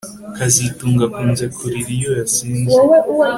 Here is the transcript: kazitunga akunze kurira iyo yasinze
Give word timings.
kazitunga 0.35 1.01
akunze 1.07 1.43
kurira 1.55 1.89
iyo 1.97 2.11
yasinze 2.19 2.77